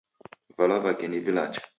[0.57, 1.61] Vala vake ni vilacha.